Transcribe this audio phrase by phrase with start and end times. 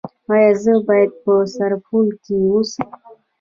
[0.33, 2.89] ایا زه باید په سرپل کې اوسم؟